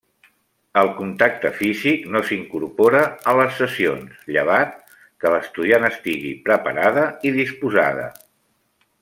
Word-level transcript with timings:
El 0.83 0.87
contacte 0.99 1.51
físic 1.57 2.07
no 2.15 2.21
s’incorpora 2.29 3.03
a 3.33 3.35
les 3.41 3.53
sessions 3.59 4.25
llevat 4.37 4.73
que 5.25 5.35
l'estudiant 5.35 5.87
estigui 5.91 6.33
preparada 6.49 7.05
i 7.31 7.37
disposada. 7.39 8.09